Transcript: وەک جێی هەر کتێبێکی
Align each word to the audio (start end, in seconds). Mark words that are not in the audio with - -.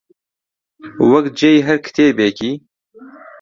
وەک 1.11 1.25
جێی 1.39 1.59
هەر 1.67 1.77
کتێبێکی 1.85 2.53